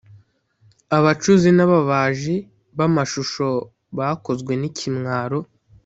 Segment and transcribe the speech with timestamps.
[0.97, 2.35] abacuzi n’ababaji
[2.77, 3.47] b’amashusho
[3.97, 5.39] bakozwe n’ikimwaro.